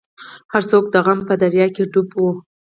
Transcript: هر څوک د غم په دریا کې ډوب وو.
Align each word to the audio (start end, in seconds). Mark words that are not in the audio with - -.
هر 0.53 0.63
څوک 0.69 0.85
د 0.93 0.95
غم 1.05 1.19
په 1.29 1.33
دریا 1.41 1.67
کې 1.75 1.83
ډوب 1.91 2.09
وو. 2.13 2.29